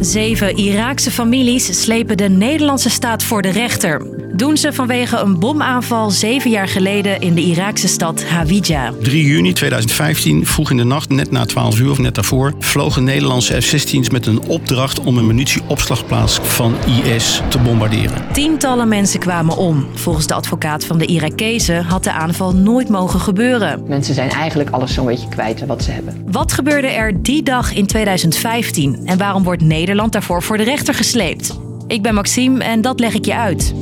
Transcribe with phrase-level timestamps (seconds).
[0.00, 4.19] Zeven Iraakse families slepen de Nederlandse staat voor de rechter.
[4.40, 8.92] Doen ze vanwege een bomaanval zeven jaar geleden in de Iraakse stad Hawija.
[9.02, 13.04] 3 juni 2015, vroeg in de nacht, net na 12 uur of net daarvoor, vlogen
[13.04, 18.32] Nederlandse F-16's met een opdracht om een munitieopslagplaats van IS te bombarderen.
[18.32, 19.86] Tientallen mensen kwamen om.
[19.94, 23.82] Volgens de advocaat van de Irakezen had de aanval nooit mogen gebeuren.
[23.86, 26.22] Mensen zijn eigenlijk alles zo'n beetje kwijt wat ze hebben.
[26.26, 30.94] Wat gebeurde er die dag in 2015 en waarom wordt Nederland daarvoor voor de rechter
[30.94, 31.58] gesleept?
[31.86, 33.74] Ik ben Maxime en dat leg ik je uit.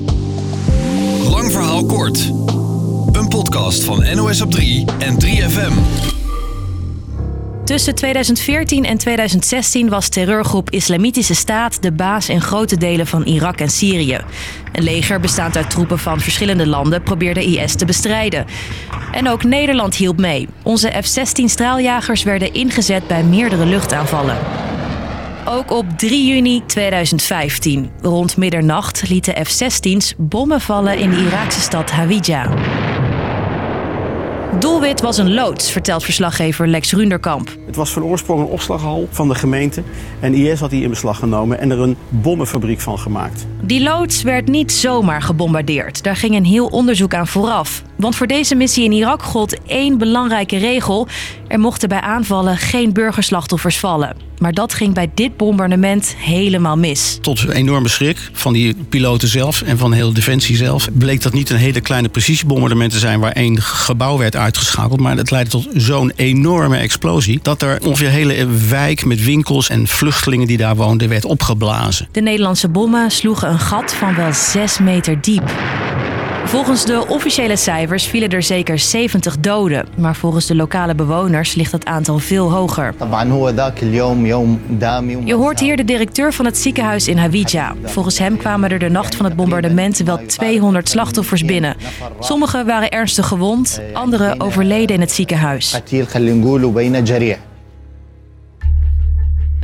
[1.38, 2.26] Lang verhaal kort.
[3.12, 5.72] Een podcast van NOS op 3 en 3FM.
[7.64, 13.60] Tussen 2014 en 2016 was terreurgroep Islamitische Staat de baas in grote delen van Irak
[13.60, 14.20] en Syrië.
[14.72, 18.46] Een leger bestaand uit troepen van verschillende landen probeerde IS te bestrijden.
[19.12, 20.48] En ook Nederland hielp mee.
[20.62, 24.36] Onze F-16 straaljagers werden ingezet bij meerdere luchtaanvallen.
[25.50, 31.90] Ook op 3 juni 2015, rond middernacht, lieten F-16's bommen vallen in de Iraakse stad
[31.90, 32.54] Hawija.
[34.58, 37.56] Doelwit was een loods, vertelt verslaggever Lex Runderkamp.
[37.66, 39.82] Het was van oorsprong een opslaghal van de gemeente.
[40.20, 43.46] En IS had die in beslag genomen en er een bommenfabriek van gemaakt.
[43.62, 46.02] Die loods werd niet zomaar gebombardeerd.
[46.02, 47.82] Daar ging een heel onderzoek aan vooraf.
[47.98, 51.08] Want voor deze missie in Irak gold één belangrijke regel.
[51.48, 54.16] Er mochten bij aanvallen geen burgerslachtoffers vallen.
[54.38, 57.18] Maar dat ging bij dit bombardement helemaal mis.
[57.20, 61.50] Tot enorme schrik van die piloten zelf en van heel Defensie zelf bleek dat niet
[61.50, 65.00] een hele kleine precisiebombardement te zijn waar één gebouw werd uitgeschakeld.
[65.00, 69.68] Maar het leidde tot zo'n enorme explosie dat er ongeveer een hele wijk met winkels
[69.68, 72.08] en vluchtelingen die daar woonden werd opgeblazen.
[72.12, 75.52] De Nederlandse bommen sloegen een gat van wel 6 meter diep.
[76.48, 79.86] Volgens de officiële cijfers vielen er zeker 70 doden.
[79.96, 82.94] Maar volgens de lokale bewoners ligt het aantal veel hoger.
[85.24, 87.74] Je hoort hier de directeur van het ziekenhuis in Hawija.
[87.82, 91.76] Volgens hem kwamen er de nacht van het bombardement wel 200 slachtoffers binnen.
[92.20, 95.80] Sommigen waren ernstig gewond, anderen overleden in het ziekenhuis.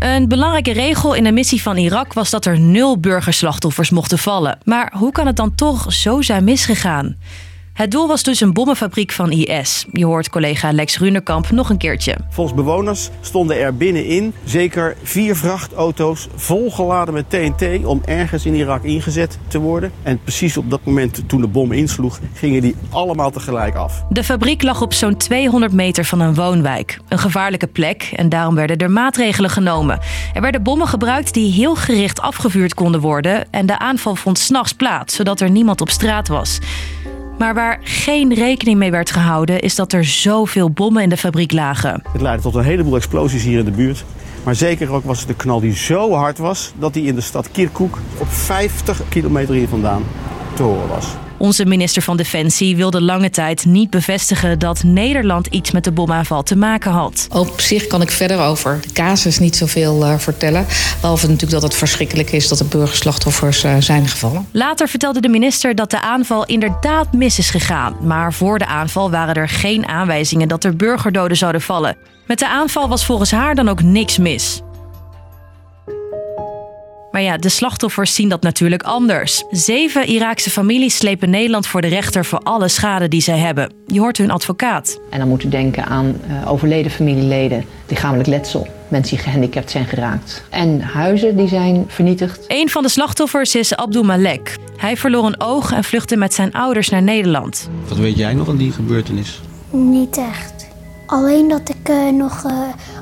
[0.04, 4.58] Een belangrijke regel in de missie van Irak was dat er nul burgerslachtoffers mochten vallen.
[4.64, 7.16] Maar hoe kan het dan toch zo zijn misgegaan?
[7.74, 9.86] Het doel was dus een bommenfabriek van IS.
[9.92, 12.16] Je hoort collega Lex Runerkamp nog een keertje.
[12.30, 18.82] Volgens bewoners stonden er binnenin zeker vier vrachtauto's volgeladen met TNT om ergens in Irak
[18.82, 19.92] ingezet te worden.
[20.02, 24.04] En precies op dat moment toen de bom insloeg, gingen die allemaal tegelijk af.
[24.08, 26.98] De fabriek lag op zo'n 200 meter van een woonwijk.
[27.08, 29.98] Een gevaarlijke plek en daarom werden er maatregelen genomen.
[30.34, 33.52] Er werden bommen gebruikt die heel gericht afgevuurd konden worden.
[33.52, 36.58] En de aanval vond s'nachts plaats, zodat er niemand op straat was.
[37.38, 41.52] Maar waar geen rekening mee werd gehouden, is dat er zoveel bommen in de fabriek
[41.52, 42.02] lagen.
[42.12, 44.04] Het leidde tot een heleboel explosies hier in de buurt.
[44.44, 47.20] Maar zeker ook was het de knal die zo hard was dat die in de
[47.20, 50.02] stad Kirkuk op 50 kilometer hier vandaan
[50.54, 51.06] te horen was.
[51.44, 56.42] Onze minister van Defensie wilde lange tijd niet bevestigen dat Nederland iets met de bomaanval
[56.42, 57.26] te maken had.
[57.30, 60.66] Op zich kan ik verder over de casus niet zoveel uh, vertellen.
[61.00, 64.48] Behalve natuurlijk dat het verschrikkelijk is dat er burgerslachtoffers uh, zijn gevallen.
[64.50, 67.96] Later vertelde de minister dat de aanval inderdaad mis is gegaan.
[68.00, 71.96] Maar voor de aanval waren er geen aanwijzingen dat er burgerdoden zouden vallen.
[72.26, 74.62] Met de aanval was volgens haar dan ook niks mis.
[77.14, 79.44] Maar ja, de slachtoffers zien dat natuurlijk anders.
[79.50, 83.72] Zeven Iraakse families slepen Nederland voor de rechter voor alle schade die zij hebben.
[83.86, 85.00] Je hoort hun advocaat.
[85.10, 89.84] En dan moet u denken aan uh, overleden familieleden, lichamelijk letsel, mensen die gehandicapt zijn
[89.84, 90.44] geraakt.
[90.50, 92.44] En huizen die zijn vernietigd.
[92.48, 94.56] Een van de slachtoffers is Abdul Malek.
[94.76, 97.68] Hij verloor een oog en vluchtte met zijn ouders naar Nederland.
[97.88, 99.40] Wat weet jij nog van die gebeurtenis?
[99.70, 100.68] Niet echt.
[101.06, 102.52] Alleen dat ik uh, nog uh,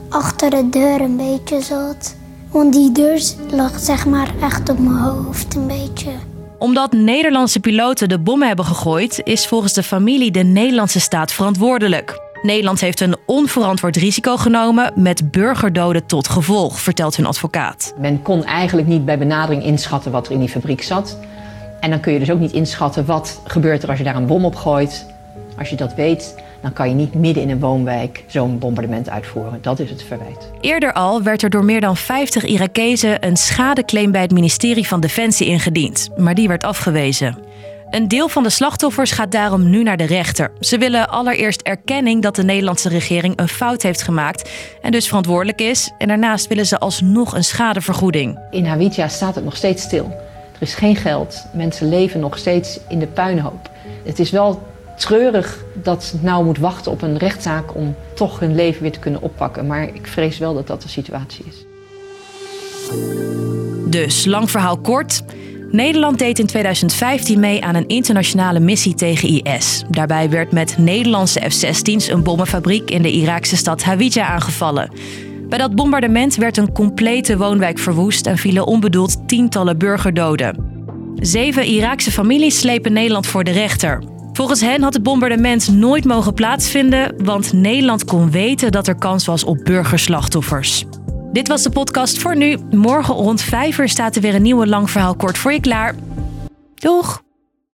[0.08, 2.20] achter de deur een beetje zat.
[2.52, 6.10] Want die deur lag zeg maar echt op mijn hoofd een beetje.
[6.58, 12.20] Omdat Nederlandse piloten de bommen hebben gegooid, is volgens de familie de Nederlandse staat verantwoordelijk.
[12.42, 17.94] Nederland heeft een onverantwoord risico genomen met burgerdoden tot gevolg, vertelt hun advocaat.
[18.00, 21.18] Men kon eigenlijk niet bij benadering inschatten wat er in die fabriek zat.
[21.80, 24.26] En dan kun je dus ook niet inschatten wat gebeurt er als je daar een
[24.26, 25.06] bom op gooit.
[25.58, 29.58] Als je dat weet, dan kan je niet midden in een woonwijk zo'n bombardement uitvoeren.
[29.62, 30.50] Dat is het verwijt.
[30.60, 35.00] Eerder al werd er door meer dan 50 Irakezen een schadeclaim bij het ministerie van
[35.00, 37.38] Defensie ingediend, maar die werd afgewezen.
[37.90, 40.52] Een deel van de slachtoffers gaat daarom nu naar de rechter.
[40.60, 44.50] Ze willen allereerst erkenning dat de Nederlandse regering een fout heeft gemaakt
[44.82, 45.90] en dus verantwoordelijk is.
[45.98, 48.38] En daarnaast willen ze alsnog een schadevergoeding.
[48.50, 50.04] In Hawija staat het nog steeds stil.
[50.54, 51.46] Er is geen geld.
[51.52, 53.70] Mensen leven nog steeds in de puinhoop.
[54.04, 54.62] Het is wel
[55.02, 58.98] treurig dat ze nou moet wachten op een rechtszaak om toch hun leven weer te
[58.98, 59.66] kunnen oppakken.
[59.66, 61.64] Maar ik vrees wel dat dat de situatie is.
[63.86, 65.22] Dus, lang verhaal kort.
[65.70, 69.82] Nederland deed in 2015 mee aan een internationale missie tegen IS.
[69.90, 74.90] Daarbij werd met Nederlandse F-16's een bommenfabriek in de Iraakse stad Hawija aangevallen.
[75.48, 80.70] Bij dat bombardement werd een complete woonwijk verwoest en vielen onbedoeld tientallen burgerdoden.
[81.14, 84.11] Zeven Iraakse families slepen Nederland voor de rechter.
[84.32, 89.26] Volgens hen had het bombardement nooit mogen plaatsvinden, want Nederland kon weten dat er kans
[89.26, 90.84] was op burgerslachtoffers.
[91.32, 92.58] Dit was de podcast voor nu.
[92.70, 95.94] Morgen rond 5 uur staat er weer een nieuwe lang verhaal kort voor je klaar.
[96.74, 97.22] Doeg!